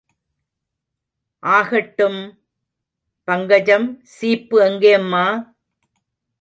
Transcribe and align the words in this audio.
ஆகட்டும்... 1.43 2.19
பங்கஜம் 3.27 3.87
சீப்பு 4.03 4.57
எங்கேம்மா? 4.61 5.25